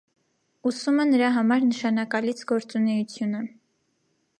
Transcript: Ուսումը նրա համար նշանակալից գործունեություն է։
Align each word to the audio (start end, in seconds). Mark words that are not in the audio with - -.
Ուսումը 0.69 1.05
նրա 1.09 1.29
համար 1.37 1.67
նշանակալից 1.67 2.43
գործունեություն 2.53 3.39
է։ 3.43 3.45